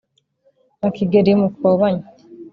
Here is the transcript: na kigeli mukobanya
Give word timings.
na 0.79 0.89
kigeli 0.95 1.31
mukobanya 1.41 2.05